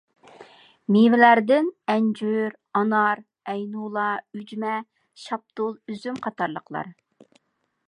مېۋىلەردىن 0.93 1.67
ئەنجۈر، 1.93 2.55
ئانار، 2.79 3.21
ئەينۇلا، 3.53 4.07
ئۈجمە، 4.39 4.75
شاپتۇل، 5.27 5.79
ئۈزۈم 5.93 6.21
قاتارلىقلار. 6.27 6.93